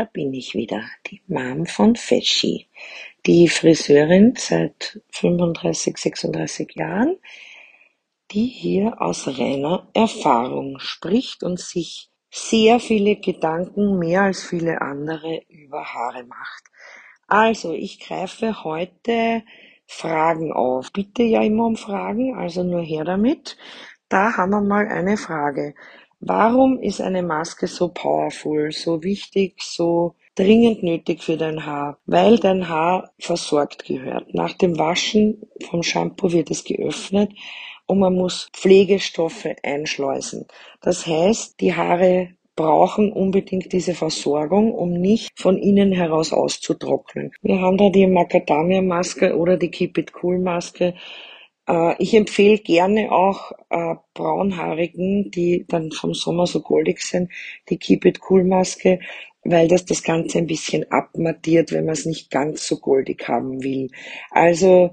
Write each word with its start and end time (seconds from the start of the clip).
da 0.00 0.06
bin 0.06 0.32
ich 0.32 0.54
wieder, 0.54 0.82
die 1.08 1.20
Mom 1.26 1.66
von 1.66 1.94
Feschi, 1.94 2.68
die 3.26 3.48
Friseurin 3.48 4.32
seit 4.34 4.98
35, 5.10 5.98
36 5.98 6.74
Jahren, 6.74 7.18
die 8.30 8.46
hier 8.46 9.02
aus 9.02 9.28
reiner 9.28 9.90
Erfahrung 9.92 10.78
spricht 10.78 11.42
und 11.42 11.60
sich 11.60 12.08
sehr 12.30 12.80
viele 12.80 13.16
Gedanken, 13.16 13.98
mehr 13.98 14.22
als 14.22 14.42
viele 14.42 14.80
andere, 14.80 15.42
über 15.48 15.84
Haare 15.84 16.24
macht. 16.24 16.64
Also, 17.26 17.74
ich 17.74 18.00
greife 18.00 18.64
heute 18.64 19.42
Fragen 19.86 20.50
auf. 20.50 20.92
Bitte 20.92 21.24
ja 21.24 21.42
immer 21.42 21.66
um 21.66 21.76
Fragen, 21.76 22.36
also 22.36 22.62
nur 22.62 22.80
her 22.80 23.04
damit. 23.04 23.58
Da 24.08 24.38
haben 24.38 24.50
wir 24.52 24.62
mal 24.62 24.88
eine 24.88 25.18
Frage. 25.18 25.74
Warum 26.22 26.78
ist 26.78 27.00
eine 27.00 27.22
Maske 27.22 27.66
so 27.66 27.88
powerful, 27.88 28.72
so 28.72 29.02
wichtig, 29.02 29.62
so 29.62 30.16
dringend 30.34 30.82
nötig 30.82 31.22
für 31.22 31.38
dein 31.38 31.64
Haar? 31.64 31.98
Weil 32.04 32.36
dein 32.36 32.68
Haar 32.68 33.10
versorgt 33.18 33.86
gehört. 33.86 34.34
Nach 34.34 34.52
dem 34.52 34.78
Waschen 34.78 35.46
vom 35.70 35.82
Shampoo 35.82 36.30
wird 36.30 36.50
es 36.50 36.64
geöffnet 36.64 37.32
und 37.86 38.00
man 38.00 38.14
muss 38.14 38.50
Pflegestoffe 38.52 39.56
einschleusen. 39.62 40.46
Das 40.82 41.06
heißt, 41.06 41.58
die 41.58 41.74
Haare 41.74 42.34
brauchen 42.54 43.12
unbedingt 43.12 43.72
diese 43.72 43.94
Versorgung, 43.94 44.74
um 44.74 44.92
nicht 44.92 45.30
von 45.36 45.56
innen 45.56 45.90
heraus 45.90 46.34
auszutrocknen. 46.34 47.32
Wir 47.40 47.62
haben 47.62 47.78
da 47.78 47.88
die 47.88 48.06
Macadamia-Maske 48.06 49.38
oder 49.38 49.56
die 49.56 49.70
Keep 49.70 49.96
It 49.96 50.12
Cool 50.22 50.38
Maske 50.38 50.88
äh, 50.88 50.94
ich 51.98 52.14
empfehle 52.14 52.58
gerne 52.58 53.12
auch 53.12 53.52
äh, 53.70 53.94
braunhaarigen, 54.14 55.30
die 55.30 55.66
dann 55.68 55.92
vom 55.92 56.14
Sommer 56.14 56.46
so 56.46 56.62
goldig 56.62 57.00
sind, 57.02 57.30
die 57.68 57.78
Keep 57.78 58.04
It 58.06 58.20
Cool 58.28 58.44
Maske, 58.44 59.00
weil 59.44 59.68
das 59.68 59.84
das 59.84 60.02
Ganze 60.02 60.38
ein 60.38 60.46
bisschen 60.46 60.90
abmattiert, 60.90 61.72
wenn 61.72 61.84
man 61.84 61.94
es 61.94 62.06
nicht 62.06 62.30
ganz 62.30 62.66
so 62.66 62.78
goldig 62.78 63.28
haben 63.28 63.62
will. 63.62 63.90
Also 64.30 64.92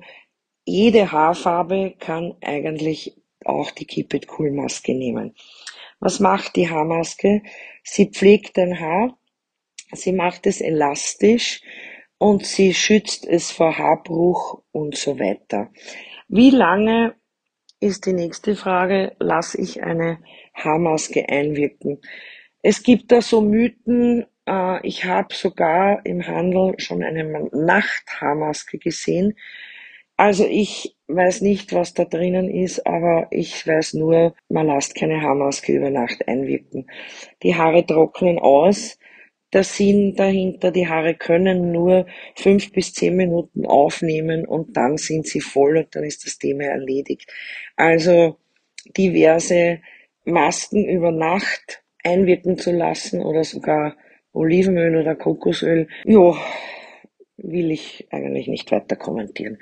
jede 0.65 1.11
Haarfarbe 1.11 1.95
kann 1.99 2.35
eigentlich 2.41 3.15
auch 3.43 3.71
die 3.71 3.85
Keep 3.85 4.13
It 4.13 4.27
Cool 4.37 4.51
Maske 4.51 4.93
nehmen. 4.93 5.33
Was 5.99 6.19
macht 6.19 6.55
die 6.55 6.69
Haarmaske? 6.69 7.41
Sie 7.83 8.07
pflegt 8.07 8.57
dein 8.57 8.79
Haar, 8.79 9.17
sie 9.93 10.11
macht 10.11 10.45
es 10.45 10.61
elastisch 10.61 11.61
und 12.19 12.45
sie 12.45 12.73
schützt 12.73 13.25
es 13.25 13.51
vor 13.51 13.77
Haarbruch 13.77 14.61
und 14.71 14.95
so 14.95 15.19
weiter. 15.19 15.71
Wie 16.29 16.49
lange 16.49 17.15
ist 17.79 18.05
die 18.05 18.11
nächste 18.11 18.57
Frage, 18.57 19.15
lasse 19.17 19.61
ich 19.61 19.81
eine 19.81 20.19
Haarmaske 20.53 21.29
einwirken? 21.29 22.01
Es 22.61 22.83
gibt 22.83 23.13
da 23.13 23.21
so 23.21 23.39
Mythen, 23.39 24.25
äh, 24.45 24.85
ich 24.85 25.05
habe 25.05 25.33
sogar 25.33 26.05
im 26.05 26.27
Handel 26.27 26.73
schon 26.79 27.01
eine 27.01 27.23
Nachthaarmaske 27.53 28.77
gesehen. 28.77 29.37
Also 30.17 30.45
ich 30.45 30.97
weiß 31.07 31.39
nicht, 31.41 31.73
was 31.73 31.93
da 31.93 32.03
drinnen 32.03 32.49
ist, 32.49 32.85
aber 32.85 33.27
ich 33.31 33.65
weiß 33.65 33.93
nur, 33.93 34.35
man 34.49 34.67
lasst 34.67 34.95
keine 34.95 35.21
Haarmaske 35.21 35.71
über 35.71 35.91
Nacht 35.91 36.27
einwirken. 36.27 36.89
Die 37.41 37.55
Haare 37.55 37.85
trocknen 37.85 38.37
aus, 38.37 38.99
der 39.53 39.63
Sinn 39.63 40.15
dahinter, 40.15 40.71
die 40.71 40.87
Haare 40.87 41.15
können 41.15 41.71
nur 41.71 42.05
fünf 42.35 42.71
bis 42.71 42.93
zehn 42.93 43.15
Minuten 43.15 43.65
aufnehmen 43.65 44.45
und 44.45 44.75
dann 44.75 44.97
sind 44.97 45.25
sie 45.25 45.41
voll 45.41 45.77
und 45.77 45.95
dann 45.95 46.03
ist 46.03 46.25
das 46.25 46.37
Thema 46.37 46.65
erledigt. 46.65 47.31
Also 47.75 48.37
diverse 48.97 49.79
Masken 50.25 50.85
über 50.85 51.11
Nacht 51.11 51.83
einwirken 52.03 52.57
zu 52.57 52.71
lassen 52.71 53.21
oder 53.21 53.43
sogar 53.43 53.95
Olivenöl 54.33 54.97
oder 54.97 55.15
Kokosöl, 55.15 55.87
ja, 56.05 56.35
will 57.37 57.71
ich 57.71 58.07
eigentlich 58.11 58.47
nicht 58.47 58.71
weiter 58.71 58.95
kommentieren. 58.95 59.57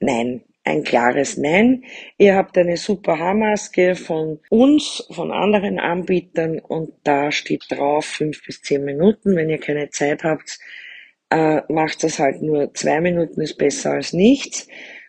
Nein, 0.00 0.42
ein 0.64 0.82
klares 0.82 1.36
Nein. 1.36 1.84
Ihr 2.16 2.34
habt 2.34 2.56
eine 2.56 2.76
super 2.76 3.18
Haarmaske 3.18 3.94
von 3.94 4.40
uns, 4.48 5.06
von 5.10 5.30
anderen 5.30 5.78
Anbietern 5.78 6.58
und 6.58 6.92
da 7.04 7.30
steht 7.30 7.66
drauf 7.68 8.06
fünf 8.06 8.44
bis 8.44 8.62
zehn 8.62 8.84
Minuten. 8.84 9.36
Wenn 9.36 9.50
ihr 9.50 9.58
keine 9.60 9.90
Zeit 9.90 10.24
habt, 10.24 10.58
äh, 11.30 11.60
macht 11.68 12.02
das 12.02 12.18
halt 12.18 12.42
nur 12.42 12.72
zwei 12.74 13.00
Minuten, 13.00 13.42
ist 13.42 13.58
besser 13.58 13.92
als 13.92 14.12
nichts. 14.14 14.66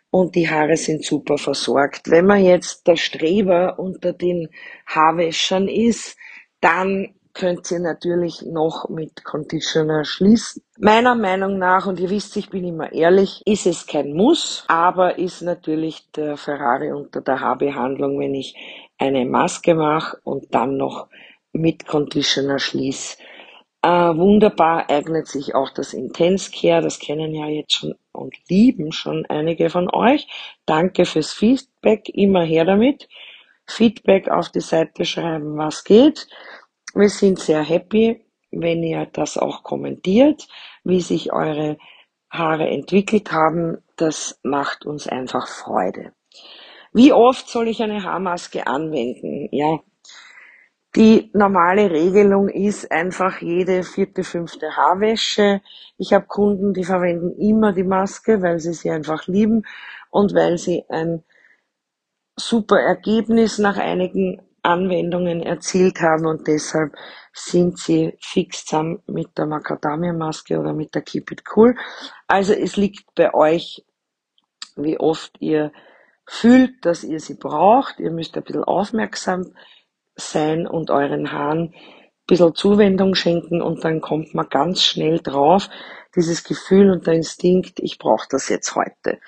Und 0.10 0.36
die 0.36 0.50
Haare 0.50 0.78
sind 0.78 1.04
super 1.04 1.38
versorgt. 1.38 2.10
Wenn 2.10 2.26
man 2.26 2.44
jetzt 2.44 2.88
der 2.88 2.96
Streber 2.96 3.80
unter 3.80 4.14
den 4.14 4.50
Haarwäschern 4.86 5.68
ist, 5.68 6.18
dann 6.62 7.16
könnt 7.34 7.70
ihr 7.72 7.80
natürlich 7.80 8.42
noch 8.42 8.90
mit 8.90 9.24
Conditioner 9.24 10.06
schließen. 10.06 10.65
Meiner 10.78 11.16
Meinung 11.16 11.58
nach, 11.58 11.88
und 11.88 12.02
ihr 12.02 12.10
wisst, 12.10 12.36
ich 12.36 12.50
bin 12.50 12.66
immer 12.66 12.92
ehrlich, 12.92 13.42
ist 13.46 13.66
es 13.66 13.88
kein 13.88 14.14
Muss, 14.14 14.66
aber 14.68 15.18
ist 15.18 15.42
natürlich 15.42 16.12
der 16.12 16.36
Ferrari 16.36 16.92
unter 16.92 17.22
der 17.22 17.40
Haarbehandlung, 17.40 18.20
wenn 18.20 18.36
ich 18.36 18.56
eine 18.98 19.26
Maske 19.26 19.74
mache 19.74 20.18
und 20.26 20.54
dann 20.54 20.76
noch 20.76 21.08
mit 21.54 21.88
Conditioner 21.88 22.60
schließe. 22.60 23.18
Äh, 23.82 23.88
wunderbar 23.90 24.90
eignet 24.90 25.28
sich 25.28 25.56
auch 25.56 25.70
das 25.70 25.94
Intense 25.94 26.52
Care, 26.52 26.82
das 26.82 27.00
kennen 27.00 27.34
ja 27.34 27.48
jetzt 27.48 27.74
schon 27.76 27.96
und 28.12 28.36
lieben 28.50 28.92
schon 28.92 29.26
einige 29.28 29.70
von 29.70 29.90
euch. 29.90 30.28
Danke 30.66 31.06
fürs 31.06 31.32
Feedback, 31.32 32.10
immer 32.10 32.44
her 32.44 32.66
damit. 32.66 33.08
Feedback 33.66 34.28
auf 34.28 34.50
die 34.50 34.60
Seite 34.60 35.06
schreiben, 35.06 35.58
was 35.58 35.86
geht. 35.86 36.28
Wir 36.94 37.10
sind 37.10 37.40
sehr 37.40 37.64
happy, 37.64 38.25
wenn 38.62 38.84
ihr 38.84 39.06
das 39.06 39.38
auch 39.38 39.64
kommentiert, 39.64 40.48
wie 40.84 41.02
sich 41.02 41.34
eure 41.34 41.78
Haare 42.30 42.68
entwickelt 42.68 43.32
haben. 43.32 43.78
Das 43.96 44.40
macht 44.44 44.86
uns 44.86 45.08
einfach 45.08 45.48
Freude. 45.48 46.14
Wie 46.94 47.14
oft 47.14 47.50
soll 47.50 47.68
ich 47.68 47.82
eine 47.82 48.04
Haarmaske 48.04 48.68
anwenden? 48.68 49.50
Ja, 49.52 49.80
die 50.96 51.30
normale 51.34 51.92
Regelung 51.92 52.48
ist 52.48 52.90
einfach 52.90 53.42
jede 53.42 53.84
vierte, 53.84 54.24
fünfte 54.24 54.78
Haarwäsche. 54.78 55.62
Ich 55.98 56.14
habe 56.14 56.26
Kunden, 56.26 56.74
die 56.74 56.86
verwenden 56.86 57.38
immer 57.38 57.74
die 57.74 57.84
Maske, 57.84 58.42
weil 58.42 58.60
sie 58.60 58.74
sie 58.74 58.90
einfach 58.90 59.28
lieben 59.28 59.64
und 60.10 60.34
weil 60.34 60.58
sie 60.58 60.86
ein 60.88 61.24
super 62.38 62.80
Ergebnis 62.80 63.58
nach 63.58 63.78
einigen 63.78 64.42
Anwendungen 64.66 65.42
erzielt 65.42 66.02
haben 66.02 66.26
und 66.26 66.48
deshalb 66.48 66.96
sind 67.34 67.78
sie 67.78 68.18
fix 68.20 68.66
zusammen 68.66 69.04
mit 69.08 69.38
der 69.38 69.46
Macadamia-Maske 69.46 70.60
oder 70.60 70.74
mit 70.74 70.96
der 70.96 71.02
Keep 71.02 71.32
It 71.32 71.44
Cool. 71.56 71.76
Also 72.28 72.54
es 72.54 72.76
liegt 72.76 73.14
bei 73.16 73.34
euch, 73.34 73.86
wie 74.76 75.00
oft 75.00 75.40
ihr 75.40 75.72
fühlt, 76.26 76.86
dass 76.86 77.04
ihr 77.04 77.20
sie 77.20 77.36
braucht. 77.36 78.00
Ihr 78.00 78.12
müsst 78.12 78.36
ein 78.36 78.44
bisschen 78.44 78.64
aufmerksam 78.64 79.54
sein 80.16 80.66
und 80.66 80.90
euren 80.90 81.32
Haaren 81.32 81.74
ein 81.74 81.74
bisschen 82.26 82.56
Zuwendung 82.56 83.16
schenken 83.16 83.62
und 83.62 83.84
dann 83.84 84.02
kommt 84.02 84.34
man 84.34 84.50
ganz 84.50 84.82
schnell 84.82 85.20
drauf, 85.20 85.70
dieses 86.16 86.44
Gefühl 86.44 86.90
und 86.90 87.06
der 87.06 87.14
Instinkt, 87.14 87.80
ich 87.80 88.00
brauche 88.00 88.28
das 88.30 88.50
jetzt 88.50 88.76
heute. 88.76 89.20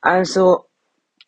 Also 0.00 0.66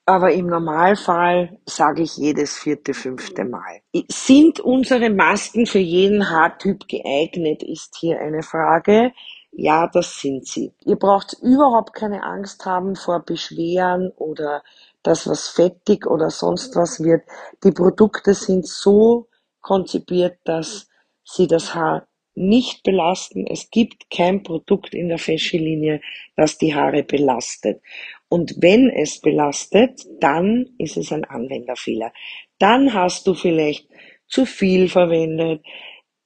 aber 0.06 0.32
im 0.32 0.46
Normalfall 0.46 1.58
sage 1.66 2.02
ich 2.02 2.16
jedes 2.16 2.56
vierte, 2.58 2.94
fünfte 2.94 3.44
Mal. 3.44 3.80
Sind 4.08 4.60
unsere 4.60 5.10
Masken 5.10 5.66
für 5.66 5.80
jeden 5.80 6.30
Haartyp 6.30 6.88
geeignet, 6.88 7.64
ist 7.64 7.96
hier 8.00 8.20
eine 8.20 8.42
Frage. 8.42 9.12
Ja, 9.52 9.88
das 9.88 10.20
sind 10.20 10.46
sie. 10.46 10.72
Ihr 10.84 10.96
braucht 10.96 11.36
überhaupt 11.42 11.94
keine 11.94 12.22
Angst 12.22 12.64
haben 12.66 12.96
vor 12.96 13.20
Beschweren 13.20 14.12
oder 14.16 14.62
dass 15.02 15.28
was 15.28 15.48
fettig 15.48 16.06
oder 16.06 16.30
sonst 16.30 16.76
was 16.76 17.02
wird. 17.02 17.22
Die 17.64 17.72
Produkte 17.72 18.34
sind 18.34 18.66
so 18.66 19.28
konzipiert, 19.60 20.38
dass 20.44 20.88
sie 21.24 21.48
das 21.48 21.74
Haar 21.74 22.06
nicht 22.36 22.82
belasten. 22.84 23.46
Es 23.46 23.70
gibt 23.70 24.10
kein 24.10 24.42
Produkt 24.42 24.94
in 24.94 25.08
der 25.08 25.18
Fashion-Linie, 25.18 26.02
das 26.36 26.58
die 26.58 26.74
Haare 26.74 27.02
belastet. 27.02 27.82
Und 28.28 28.56
wenn 28.60 28.90
es 28.90 29.20
belastet, 29.20 30.00
dann 30.20 30.66
ist 30.78 30.96
es 30.96 31.12
ein 31.12 31.24
Anwenderfehler. 31.24 32.12
Dann 32.58 32.92
hast 32.92 33.26
du 33.26 33.34
vielleicht 33.34 33.88
zu 34.26 34.44
viel 34.44 34.88
verwendet. 34.88 35.62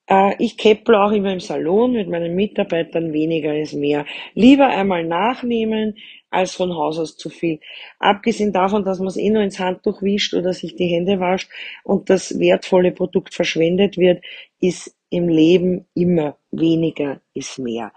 Äh, 0.06 0.35
ich 0.38 0.56
käpple 0.56 0.99
auch 0.99 1.12
immer 1.12 1.32
im 1.32 1.41
Salon 1.41 1.93
mit 1.93 2.08
meinen 2.08 2.35
Mitarbeitern, 2.35 3.12
weniger 3.12 3.56
ist 3.56 3.75
mehr. 3.75 4.06
Lieber 4.35 4.69
einmal 4.69 5.05
nachnehmen, 5.05 5.97
als 6.31 6.55
von 6.55 6.75
Haus 6.75 6.99
aus 6.99 7.17
zu 7.17 7.29
viel. 7.29 7.61
Abgesehen 7.99 8.52
davon, 8.52 8.85
dass 8.85 8.99
man 8.99 9.08
es 9.08 9.17
eh 9.17 9.31
nur 9.31 9.43
ins 9.43 9.58
Handtuch 9.58 10.00
wischt 10.00 10.35
oder 10.35 10.52
sich 10.52 10.76
die 10.76 10.87
Hände 10.87 11.20
wascht 11.20 11.50
und 11.85 12.08
das 12.08 12.38
wertvolle 12.38 12.93
Produkt 12.93 13.35
verschwendet 13.35 13.99
wird, 13.99 14.25
ist 14.61 14.97
im 15.11 15.29
Leben 15.29 15.87
immer 15.94 16.37
weniger 16.52 17.20
ist 17.35 17.58
mehr. 17.58 17.93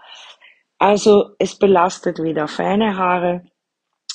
Also 0.78 1.30
es 1.38 1.56
belastet 1.56 2.18
weder 2.18 2.48
feine 2.48 2.96
Haare, 2.96 3.44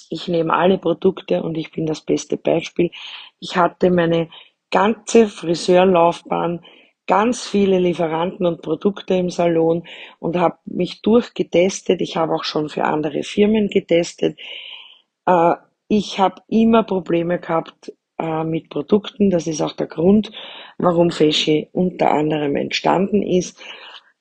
ich 0.10 0.28
nehme 0.28 0.54
alle 0.54 0.78
Produkte 0.78 1.44
und 1.44 1.58
ich 1.58 1.72
bin 1.72 1.86
das 1.86 2.02
beste 2.02 2.38
Beispiel. 2.38 2.92
Ich 3.40 3.56
hatte 3.58 3.92
meine 3.92 4.30
ganze 4.72 5.28
Friseurlaufbahn 5.28 6.62
ganz 7.08 7.48
viele 7.48 7.80
Lieferanten 7.80 8.46
und 8.46 8.62
Produkte 8.62 9.16
im 9.16 9.30
Salon 9.30 9.84
und 10.20 10.38
habe 10.38 10.58
mich 10.66 11.02
durchgetestet. 11.02 12.02
Ich 12.02 12.18
habe 12.18 12.34
auch 12.34 12.44
schon 12.44 12.70
für 12.70 12.84
andere 12.84 13.24
Firmen 13.24 13.70
getestet. 13.70 14.38
Äh, 15.26 15.54
ich 15.88 16.20
habe 16.20 16.42
immer 16.48 16.84
Probleme 16.84 17.40
gehabt 17.40 17.94
äh, 18.20 18.44
mit 18.44 18.70
Produkten. 18.70 19.32
Das 19.32 19.48
ist 19.48 19.62
auch 19.62 19.74
der 19.74 19.88
Grund, 19.88 20.32
warum 20.78 21.10
Feschi 21.10 21.70
unter 21.72 22.12
anderem 22.12 22.56
entstanden 22.56 23.24
ist 23.24 23.60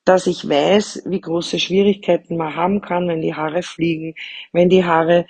dass 0.05 0.25
ich 0.25 0.49
weiß, 0.49 1.03
wie 1.05 1.21
große 1.21 1.59
Schwierigkeiten 1.59 2.35
man 2.35 2.55
haben 2.55 2.81
kann, 2.81 3.07
wenn 3.07 3.21
die 3.21 3.35
Haare 3.35 3.61
fliegen, 3.61 4.15
wenn 4.51 4.67
die 4.67 4.83
Haare 4.83 5.27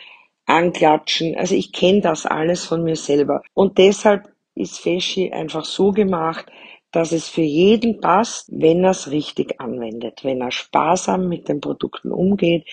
anklatschen. 0.49 1.35
Also 1.37 1.55
ich 1.55 1.73
kenne 1.73 2.01
das 2.01 2.25
alles 2.25 2.65
von 2.65 2.83
mir 2.83 2.95
selber. 2.95 3.41
Und 3.53 3.77
deshalb 3.77 4.29
ist 4.55 4.79
Feschi 4.79 5.31
einfach 5.31 5.65
so 5.65 5.91
gemacht, 5.91 6.47
dass 6.91 7.11
es 7.11 7.29
für 7.29 7.41
jeden 7.43 8.01
passt, 8.01 8.49
wenn 8.51 8.83
er 8.83 8.91
es 8.91 9.11
richtig 9.11 9.61
anwendet, 9.61 10.23
wenn 10.23 10.41
er 10.41 10.51
sparsam 10.51 11.29
mit 11.29 11.47
den 11.49 11.61
Produkten 11.61 12.11
umgeht. 12.11 12.67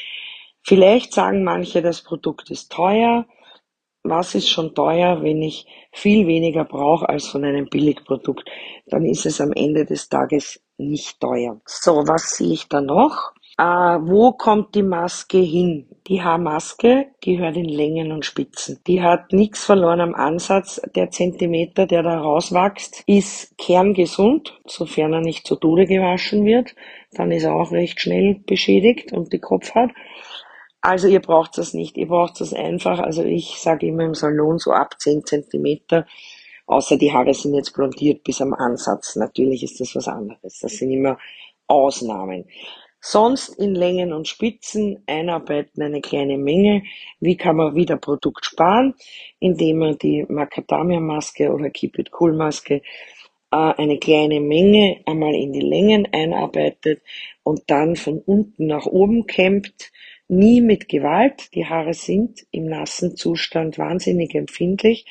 Vielleicht 0.62 1.12
sagen 1.14 1.44
manche, 1.44 1.82
das 1.82 2.02
Produkt 2.02 2.50
ist 2.50 2.72
teuer. 2.72 3.26
Was 4.04 4.34
ist 4.34 4.48
schon 4.48 4.74
teuer, 4.74 5.22
wenn 5.22 5.42
ich 5.42 5.66
viel 5.92 6.26
weniger 6.26 6.64
brauche 6.64 7.08
als 7.08 7.28
von 7.28 7.44
einem 7.44 7.68
Billigprodukt? 7.68 8.48
Dann 8.86 9.04
ist 9.06 9.26
es 9.26 9.40
am 9.40 9.52
Ende 9.52 9.84
des 9.86 10.08
Tages 10.08 10.62
nicht 10.78 11.20
teuer. 11.20 11.60
So, 11.66 11.92
was 12.08 12.36
sehe 12.36 12.54
ich 12.54 12.68
da 12.68 12.80
noch? 12.80 13.32
Äh, 13.58 13.64
wo 13.64 14.32
kommt 14.32 14.74
die 14.74 14.82
Maske 14.82 15.38
hin? 15.38 15.88
Die 16.08 16.22
Haarmaske 16.22 17.06
gehört 17.20 17.56
in 17.56 17.68
Längen 17.68 18.12
und 18.12 18.24
Spitzen. 18.24 18.80
Die 18.86 19.02
hat 19.02 19.32
nichts 19.32 19.64
verloren 19.64 20.00
am 20.00 20.14
Ansatz. 20.14 20.80
Der 20.94 21.10
Zentimeter, 21.10 21.86
der 21.86 22.02
da 22.02 22.18
rauswächst, 22.18 23.02
ist 23.06 23.56
kerngesund, 23.58 24.60
sofern 24.66 25.14
er 25.14 25.20
nicht 25.20 25.46
zu 25.46 25.56
Tode 25.56 25.86
gewaschen 25.86 26.44
wird. 26.44 26.74
Dann 27.12 27.32
ist 27.32 27.44
er 27.44 27.54
auch 27.54 27.72
recht 27.72 28.00
schnell 28.00 28.40
beschädigt 28.46 29.12
und 29.12 29.32
die 29.32 29.40
Kopfhaut. 29.40 29.90
Also 30.82 31.08
ihr 31.08 31.20
braucht 31.20 31.58
das 31.58 31.74
nicht, 31.74 31.96
ihr 31.96 32.08
braucht 32.08 32.40
das 32.40 32.52
einfach. 32.52 33.00
Also 33.00 33.24
ich 33.24 33.58
sage 33.58 33.86
immer 33.86 34.04
im 34.04 34.14
Salon 34.14 34.58
so 34.58 34.72
ab 34.72 35.00
10 35.00 35.24
Zentimeter 35.24 36.06
Außer 36.66 36.96
die 36.96 37.12
Haare 37.12 37.32
sind 37.32 37.54
jetzt 37.54 37.72
blondiert 37.72 38.24
bis 38.24 38.40
am 38.40 38.52
Ansatz. 38.52 39.14
Natürlich 39.16 39.62
ist 39.62 39.80
das 39.80 39.94
was 39.94 40.08
anderes. 40.08 40.58
Das 40.60 40.72
sind 40.72 40.90
immer 40.90 41.16
Ausnahmen. 41.68 42.46
Sonst 43.08 43.50
in 43.50 43.76
Längen 43.76 44.12
und 44.12 44.26
Spitzen 44.26 45.04
einarbeiten 45.06 45.80
eine 45.80 46.00
kleine 46.00 46.38
Menge. 46.38 46.82
Wie 47.20 47.36
kann 47.36 47.54
man 47.54 47.76
wieder 47.76 47.96
Produkt 47.96 48.44
sparen? 48.44 48.94
Indem 49.38 49.78
man 49.78 49.98
die 49.98 50.26
Macadamia-Maske 50.28 51.52
oder 51.52 51.70
Keep 51.70 52.00
It 52.00 52.10
Cool 52.18 52.32
Maske 52.32 52.82
äh, 53.52 53.56
eine 53.56 53.98
kleine 53.98 54.40
Menge 54.40 55.02
einmal 55.06 55.36
in 55.36 55.52
die 55.52 55.60
Längen 55.60 56.08
einarbeitet 56.10 57.00
und 57.44 57.62
dann 57.68 57.94
von 57.94 58.18
unten 58.18 58.66
nach 58.66 58.86
oben 58.86 59.28
kämmt. 59.28 59.92
Nie 60.26 60.60
mit 60.60 60.88
Gewalt. 60.88 61.54
Die 61.54 61.66
Haare 61.66 61.94
sind 61.94 62.44
im 62.50 62.64
nassen 62.64 63.14
Zustand 63.14 63.78
wahnsinnig 63.78 64.34
empfindlich 64.34 65.06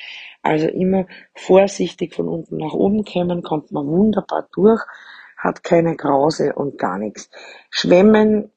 also 0.45 0.67
immer 0.67 1.07
vorsichtig 1.33 2.13
von 2.13 2.27
unten 2.27 2.57
nach 2.57 2.73
oben 2.73 3.03
kämmen, 3.03 3.41
kommt 3.41 3.71
man 3.71 3.87
wunderbar 3.87 4.47
durch, 4.53 4.79
hat 5.45 5.63
keine 5.63 5.95
Krause 5.95 6.53
und 6.55 6.77
gar 6.77 6.97
nichts. 6.97 7.29
Schwemmen 7.69 8.51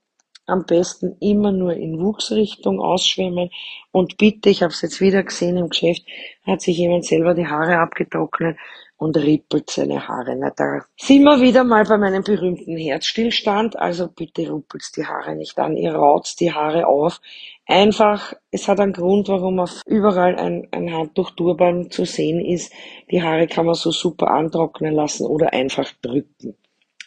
am 0.46 0.64
besten 0.64 1.16
immer 1.20 1.52
nur 1.52 1.74
in 1.74 2.00
Wuchsrichtung 2.00 2.80
ausschwemmen 2.80 3.50
und 3.92 4.16
bitte, 4.16 4.48
ich 4.48 4.62
habe 4.62 4.72
es 4.72 4.80
jetzt 4.80 5.00
wieder 5.00 5.22
gesehen 5.22 5.58
im 5.58 5.68
Geschäft, 5.68 6.02
hat 6.46 6.62
sich 6.62 6.78
jemand 6.78 7.04
selber 7.04 7.34
die 7.34 7.46
Haare 7.46 7.78
abgetrocknet 7.78 8.56
und 8.96 9.16
rippelt 9.16 9.70
seine 9.70 10.08
Haare. 10.08 10.34
Na, 10.36 10.50
da 10.50 10.84
sind 10.96 11.22
wir 11.22 11.40
wieder 11.40 11.62
mal 11.64 11.84
bei 11.84 11.96
meinem 11.96 12.24
berühmten 12.24 12.76
Herzstillstand. 12.76 13.78
Also 13.78 14.08
bitte 14.08 14.50
ruppelt 14.50 14.84
die 14.96 15.06
Haare 15.06 15.36
nicht 15.36 15.58
an, 15.58 15.76
ihr 15.76 15.94
raut 15.94 16.34
die 16.40 16.52
Haare 16.52 16.86
auf. 16.86 17.20
Einfach, 17.66 18.32
es 18.50 18.66
hat 18.66 18.80
einen 18.80 18.92
Grund, 18.92 19.28
warum 19.28 19.60
auf 19.60 19.82
überall 19.86 20.36
ein, 20.36 20.66
ein 20.72 20.92
Handtuch 20.92 21.30
Turban 21.32 21.90
zu 21.90 22.06
sehen 22.06 22.44
ist. 22.44 22.72
Die 23.10 23.22
Haare 23.22 23.46
kann 23.46 23.66
man 23.66 23.74
so 23.74 23.92
super 23.92 24.30
antrocknen 24.30 24.94
lassen 24.94 25.26
oder 25.26 25.52
einfach 25.52 25.92
drücken. 26.02 26.56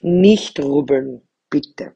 Nicht 0.02 0.60
rubbeln, 0.60 1.28
bitte. 1.50 1.96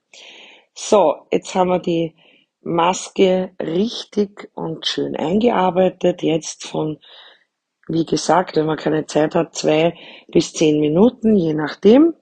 So, 0.73 1.27
jetzt 1.31 1.55
haben 1.55 1.69
wir 1.69 1.79
die 1.79 2.15
Maske 2.61 3.51
richtig 3.61 4.49
und 4.53 4.85
schön 4.85 5.15
eingearbeitet. 5.15 6.23
Jetzt 6.23 6.67
von 6.67 6.99
wie 7.87 8.05
gesagt, 8.05 8.55
wenn 8.55 8.65
man 8.65 8.77
keine 8.77 9.05
Zeit 9.05 9.35
hat, 9.35 9.55
zwei 9.55 9.93
bis 10.27 10.53
zehn 10.53 10.79
Minuten, 10.79 11.35
je 11.35 11.53
nachdem, 11.53 12.15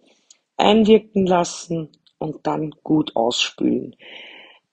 einwirken 0.58 1.26
lassen 1.26 1.90
und 2.18 2.46
dann 2.46 2.72
gut 2.84 3.16
ausspülen. 3.16 3.96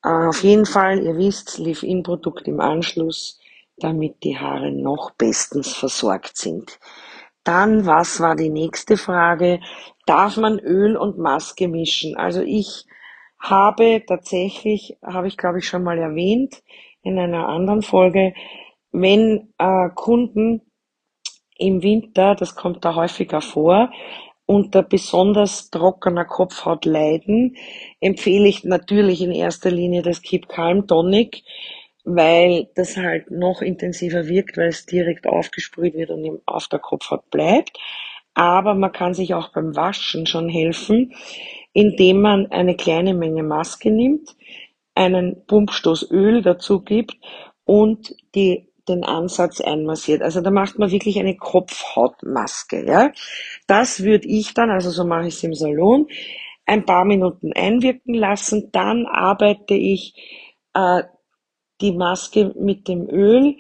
Äh, 0.03 0.29
auf 0.29 0.43
jeden 0.43 0.67
Fall, 0.67 1.01
ihr 1.03 1.17
wisst, 1.17 1.59
Leave-In-Produkt 1.59 2.49
im 2.49 2.61
Anschluss, 2.61 3.39
damit 3.77 4.23
die 4.25 4.39
Haare 4.39 4.73
noch 4.73 5.12
bestens 5.12 5.73
versorgt 5.73 6.37
sind. 6.37 6.79
Dann, 7.45 7.87
was 7.87 8.21
war 8.21 8.37
die 8.37 8.51
nächste 8.51 8.97
Frage? 8.97 9.61
Darf 10.11 10.39
man 10.39 10.59
Öl 10.59 10.97
und 10.97 11.19
Maske 11.19 11.69
mischen? 11.69 12.17
Also 12.17 12.43
ich 12.43 12.85
habe 13.39 14.03
tatsächlich, 14.05 14.99
habe 15.05 15.29
ich 15.29 15.37
glaube 15.37 15.61
ich 15.61 15.69
schon 15.69 15.85
mal 15.85 15.99
erwähnt 15.99 16.65
in 17.05 17.17
einer 17.17 17.49
anderen 17.49 17.83
Folge, 17.83 18.35
wenn 18.91 19.55
äh, 19.59 19.89
Kunden 19.95 20.62
im 21.59 21.85
Winter, 21.85 22.35
das 22.35 22.57
kommt 22.57 22.85
da 22.85 22.97
häufiger 22.97 23.41
vor, 23.41 23.93
unter 24.47 24.83
besonders 24.83 25.71
trockener 25.71 26.25
Kopfhaut 26.25 26.87
leiden, 26.87 27.55
empfehle 28.01 28.49
ich 28.49 28.65
natürlich 28.65 29.23
in 29.23 29.31
erster 29.31 29.71
Linie 29.71 30.03
das 30.03 30.23
Keep 30.23 30.49
Calm 30.49 30.89
Tonic, 30.89 31.45
weil 32.03 32.69
das 32.75 32.97
halt 32.97 33.31
noch 33.31 33.62
intensiver 33.62 34.27
wirkt, 34.27 34.57
weil 34.57 34.71
es 34.71 34.87
direkt 34.87 35.29
aufgesprüht 35.29 35.95
wird 35.95 36.11
und 36.11 36.43
auf 36.47 36.67
der 36.67 36.81
Kopfhaut 36.81 37.31
bleibt. 37.31 37.79
Aber 38.35 38.75
man 38.75 38.93
kann 38.93 39.15
sich 39.15 39.35
auch 39.35 39.53
beim 39.53 39.77
Waschen 39.77 40.27
schon 40.27 40.49
helfen, 40.49 41.12
indem 41.73 42.21
man 42.21 42.47
eine 42.50 42.77
kleine 42.77 43.15
Menge 43.15 43.43
Maske 43.43 43.91
nimmt, 43.91 44.37
einen 44.94 45.44
Pumpstoß 45.47 46.11
Öl 46.11 46.43
dazu 46.43 46.82
gibt 46.82 47.17
und 47.65 48.15
die 48.35 48.71
den 48.88 49.05
Ansatz 49.05 49.61
einmassiert. 49.61 50.23
Also 50.23 50.41
da 50.41 50.50
macht 50.50 50.79
man 50.79 50.91
wirklich 50.91 51.19
eine 51.19 51.37
Kopfhautmaske. 51.37 52.85
Ja? 52.85 53.12
Das 53.67 54.03
würde 54.03 54.27
ich 54.29 54.53
dann, 54.55 54.71
also 54.71 54.90
so 54.90 55.05
mache 55.05 55.28
ich 55.28 55.35
es 55.35 55.45
im 55.45 55.55
Salon, 55.55 56.09
ein 56.66 56.85
paar 56.85 57.05
Minuten 57.05 57.52
einwirken 57.52 58.14
lassen. 58.14 58.71
Dann 58.73 59.07
arbeite 59.07 59.75
ich 59.75 60.14
äh, 60.75 61.02
die 61.81 61.93
Maske 61.93 62.52
mit 62.59 62.88
dem 62.88 63.09
Öl, 63.09 63.57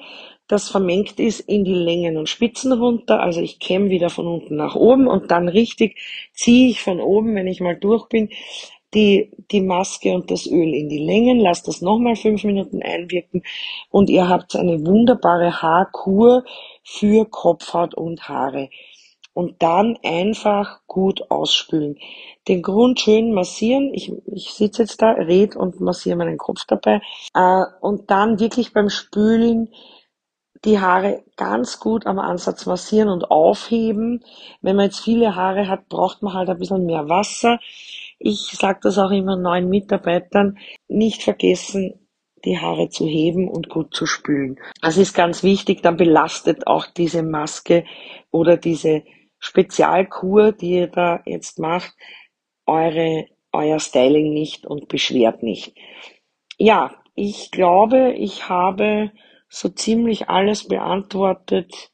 das 0.50 0.68
vermengt 0.68 1.20
ist, 1.20 1.40
in 1.40 1.64
die 1.64 1.74
Längen 1.74 2.16
und 2.16 2.28
Spitzen 2.28 2.72
runter. 2.72 3.20
Also 3.20 3.40
ich 3.40 3.60
kämme 3.60 3.88
wieder 3.88 4.10
von 4.10 4.26
unten 4.26 4.56
nach 4.56 4.74
oben 4.74 5.06
und 5.06 5.30
dann 5.30 5.48
richtig 5.48 5.96
ziehe 6.32 6.70
ich 6.70 6.82
von 6.82 7.00
oben, 7.00 7.36
wenn 7.36 7.46
ich 7.46 7.60
mal 7.60 7.76
durch 7.76 8.08
bin, 8.08 8.30
die, 8.92 9.30
die 9.52 9.60
Maske 9.60 10.12
und 10.12 10.28
das 10.32 10.46
Öl 10.46 10.74
in 10.74 10.88
die 10.88 10.98
Längen, 10.98 11.38
lasst 11.38 11.68
das 11.68 11.80
nochmal 11.80 12.16
fünf 12.16 12.42
Minuten 12.42 12.82
einwirken 12.82 13.44
und 13.90 14.10
ihr 14.10 14.28
habt 14.28 14.56
eine 14.56 14.84
wunderbare 14.84 15.62
Haarkur 15.62 16.44
für 16.82 17.26
Kopfhaut 17.26 17.94
und 17.94 18.28
Haare. 18.28 18.70
Und 19.32 19.62
dann 19.62 19.96
einfach 20.02 20.80
gut 20.88 21.30
ausspülen. 21.30 21.96
Den 22.48 22.62
Grund 22.62 22.98
schön 22.98 23.32
massieren. 23.32 23.94
Ich, 23.94 24.12
ich 24.26 24.50
sitze 24.50 24.82
jetzt 24.82 25.00
da, 25.00 25.12
red 25.12 25.54
und 25.54 25.80
massiere 25.80 26.16
meinen 26.16 26.36
Kopf 26.36 26.64
dabei. 26.66 27.00
Äh, 27.32 27.62
und 27.80 28.10
dann 28.10 28.40
wirklich 28.40 28.72
beim 28.72 28.90
Spülen 28.90 29.68
die 30.64 30.78
Haare 30.78 31.24
ganz 31.36 31.80
gut 31.80 32.06
am 32.06 32.18
Ansatz 32.18 32.66
massieren 32.66 33.08
und 33.08 33.30
aufheben. 33.30 34.24
Wenn 34.60 34.76
man 34.76 34.86
jetzt 34.86 35.00
viele 35.00 35.34
Haare 35.34 35.68
hat, 35.68 35.88
braucht 35.88 36.22
man 36.22 36.34
halt 36.34 36.50
ein 36.50 36.58
bisschen 36.58 36.84
mehr 36.84 37.08
Wasser. 37.08 37.58
Ich 38.18 38.52
sage 38.52 38.80
das 38.82 38.98
auch 38.98 39.10
immer 39.10 39.36
neuen 39.36 39.68
Mitarbeitern, 39.68 40.58
nicht 40.88 41.22
vergessen, 41.22 41.94
die 42.44 42.58
Haare 42.58 42.88
zu 42.88 43.06
heben 43.06 43.48
und 43.48 43.68
gut 43.68 43.94
zu 43.94 44.06
spülen. 44.06 44.58
Das 44.82 44.96
ist 44.96 45.14
ganz 45.14 45.42
wichtig, 45.42 45.82
dann 45.82 45.96
belastet 45.96 46.66
auch 46.66 46.86
diese 46.86 47.22
Maske 47.22 47.84
oder 48.30 48.56
diese 48.56 49.02
Spezialkur, 49.38 50.52
die 50.52 50.72
ihr 50.72 50.86
da 50.88 51.22
jetzt 51.24 51.58
macht, 51.58 51.94
eure, 52.66 53.26
euer 53.52 53.78
Styling 53.78 54.32
nicht 54.32 54.66
und 54.66 54.88
beschwert 54.88 55.42
nicht. 55.42 55.74
Ja, 56.58 56.94
ich 57.14 57.50
glaube, 57.50 58.12
ich 58.12 58.48
habe 58.48 59.10
so 59.50 59.68
ziemlich 59.68 60.30
alles 60.30 60.66
beantwortet, 60.68 61.90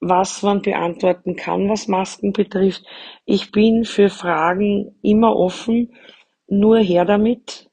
was 0.00 0.42
man 0.42 0.62
beantworten 0.62 1.36
kann, 1.36 1.68
was 1.68 1.88
Masken 1.88 2.32
betrifft. 2.32 2.84
Ich 3.24 3.52
bin 3.52 3.84
für 3.84 4.10
Fragen 4.10 4.98
immer 5.02 5.36
offen, 5.36 5.94
nur 6.48 6.78
her 6.78 7.04
damit. 7.04 7.70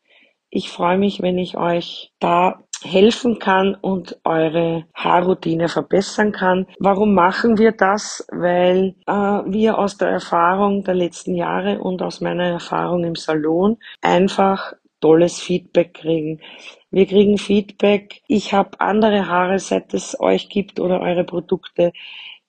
Ich 0.50 0.70
freue 0.70 0.98
mich, 0.98 1.22
wenn 1.22 1.38
ich 1.38 1.58
euch 1.58 2.14
da 2.20 2.64
helfen 2.84 3.40
kann 3.40 3.76
und 3.76 4.20
eure 4.24 4.86
Haarroutine 4.94 5.68
verbessern 5.68 6.32
kann. 6.32 6.68
Warum 6.80 7.14
machen 7.14 7.58
wir 7.58 7.72
das? 7.72 8.26
Weil 8.32 8.96
äh, 9.08 9.12
wir 9.12 9.80
aus 9.80 9.98
der 9.98 10.10
Erfahrung 10.10 10.84
der 10.84 10.94
letzten 10.94 11.36
Jahre 11.36 11.80
und 11.80 12.02
aus 12.02 12.22
meiner 12.22 12.46
Erfahrung 12.46 13.04
im 13.04 13.16
Salon 13.16 13.78
einfach 14.02 14.74
tolles 15.00 15.40
Feedback 15.40 15.94
kriegen. 15.96 16.42
Wir 16.92 17.06
kriegen 17.06 17.38
Feedback. 17.38 18.22
Ich 18.28 18.54
habe 18.54 18.80
andere 18.80 19.28
Haare, 19.28 19.60
seit 19.60 19.94
es 19.94 20.20
euch 20.20 20.50
gibt 20.50 20.80
oder 20.80 21.02
eure 21.02 21.24
Produkte. 21.24 21.94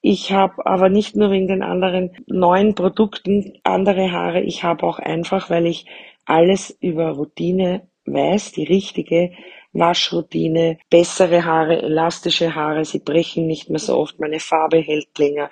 Ich 0.00 0.32
habe 0.32 0.64
aber 0.64 0.88
nicht 0.88 1.16
nur 1.16 1.30
wegen 1.30 1.48
den 1.48 1.62
anderen 1.62 2.10
neuen 2.26 2.74
Produkten 2.74 3.58
andere 3.64 4.12
Haare. 4.12 4.40
Ich 4.42 4.62
habe 4.62 4.86
auch 4.86 4.98
einfach, 4.98 5.50
weil 5.50 5.66
ich 5.66 5.86
alles 6.24 6.70
über 6.80 7.10
Routine 7.10 7.88
weiß, 8.06 8.52
die 8.52 8.64
richtige 8.64 9.32
Waschroutine, 9.72 10.78
bessere 10.90 11.44
Haare, 11.44 11.82
elastische 11.82 12.54
Haare, 12.54 12.84
sie 12.84 13.00
brechen 13.00 13.46
nicht 13.46 13.70
mehr 13.70 13.78
so 13.78 13.96
oft, 13.98 14.18
meine 14.18 14.40
Farbe 14.40 14.78
hält 14.78 15.18
länger. 15.18 15.50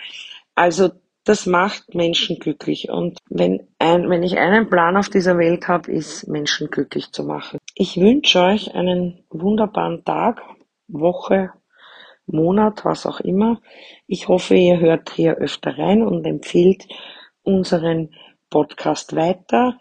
Also 0.55 0.91
das 1.27 1.45
macht 1.45 1.95
Menschen 1.95 2.39
glücklich. 2.39 2.89
Und 2.89 3.19
wenn, 3.29 3.67
ein, 3.81 4.09
wenn 4.09 4.23
ich 4.23 4.39
einen 4.39 4.71
Plan 4.71 4.97
auf 4.97 5.09
dieser 5.09 5.37
Welt 5.39 5.67
habe, 5.67 5.91
ist 5.91 6.29
Menschen 6.29 6.71
glücklich 6.71 7.11
zu 7.11 7.25
machen. 7.25 7.59
Ich 7.75 7.97
wünsche 7.97 8.41
euch 8.41 8.75
einen 8.75 9.25
wunderbaren 9.31 10.05
Tag, 10.05 10.41
Woche, 10.87 11.51
Monat, 12.27 12.85
was 12.85 13.07
auch 13.07 13.19
immer. 13.19 13.61
Ich 14.07 14.29
hoffe, 14.29 14.55
ihr 14.55 14.79
hört 14.79 15.11
hier 15.11 15.35
öfter 15.35 15.77
rein 15.77 16.03
und 16.03 16.25
empfiehlt 16.25 16.87
unseren 17.43 18.15
Podcast 18.49 19.17
weiter. 19.17 19.81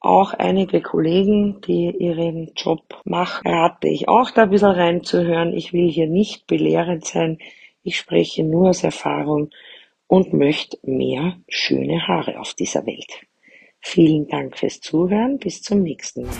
Auch 0.00 0.34
einige 0.34 0.80
Kollegen, 0.80 1.60
die 1.60 1.90
ihren 1.96 2.54
Job 2.56 2.82
machen, 3.04 3.48
rate 3.48 3.86
ich 3.86 4.08
auch 4.08 4.32
da 4.32 4.42
ein 4.42 4.50
bisschen 4.50 4.70
reinzuhören. 4.70 5.52
Ich 5.52 5.72
will 5.72 5.88
hier 5.88 6.08
nicht 6.08 6.48
belehrend 6.48 7.04
sein. 7.04 7.38
Ich 7.84 7.98
spreche 7.98 8.42
nur 8.42 8.70
aus 8.70 8.82
Erfahrung 8.82 9.50
und 10.12 10.34
möchte 10.34 10.76
mehr 10.82 11.38
schöne 11.48 12.06
Haare 12.06 12.38
auf 12.38 12.52
dieser 12.52 12.84
Welt. 12.84 13.22
Vielen 13.80 14.28
Dank 14.28 14.58
fürs 14.58 14.78
Zuhören. 14.78 15.38
Bis 15.38 15.62
zum 15.62 15.82
nächsten 15.82 16.26
Mal. 16.26 16.34